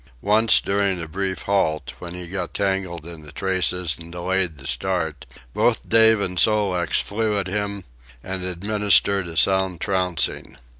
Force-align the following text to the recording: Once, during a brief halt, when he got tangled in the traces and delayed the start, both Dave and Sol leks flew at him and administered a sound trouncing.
Once, 0.23 0.59
during 0.59 0.99
a 0.99 1.07
brief 1.07 1.43
halt, 1.43 1.93
when 1.99 2.15
he 2.15 2.25
got 2.25 2.55
tangled 2.55 3.05
in 3.05 3.21
the 3.21 3.31
traces 3.31 3.95
and 3.99 4.11
delayed 4.11 4.57
the 4.57 4.65
start, 4.65 5.27
both 5.53 5.87
Dave 5.87 6.19
and 6.19 6.39
Sol 6.39 6.71
leks 6.71 6.99
flew 6.99 7.37
at 7.37 7.45
him 7.45 7.83
and 8.23 8.41
administered 8.43 9.27
a 9.27 9.37
sound 9.37 9.79
trouncing. 9.79 10.57